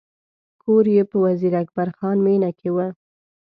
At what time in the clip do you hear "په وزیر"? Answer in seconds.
1.09-1.53